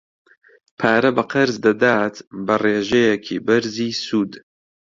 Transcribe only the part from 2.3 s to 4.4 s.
بە ڕێژەیەکی بەرزی سوود.